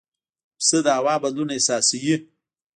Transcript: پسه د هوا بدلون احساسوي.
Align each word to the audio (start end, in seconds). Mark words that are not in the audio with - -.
پسه 0.57 0.77
د 0.85 0.87
هوا 0.97 1.15
بدلون 1.23 1.49
احساسوي. 1.53 2.15